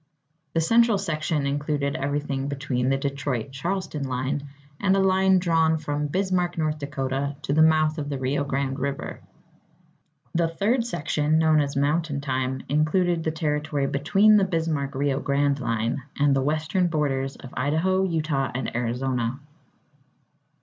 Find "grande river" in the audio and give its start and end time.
8.43-9.19